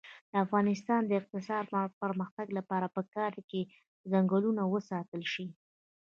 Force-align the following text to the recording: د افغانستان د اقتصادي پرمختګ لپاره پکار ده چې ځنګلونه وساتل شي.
د 0.31 0.33
افغانستان 0.45 1.01
د 1.05 1.11
اقتصادي 1.19 1.75
پرمختګ 2.01 2.47
لپاره 2.57 2.87
پکار 2.95 3.29
ده 3.37 3.43
چې 3.49 3.59
ځنګلونه 4.11 4.61
وساتل 4.73 5.21
شي. 5.33 5.47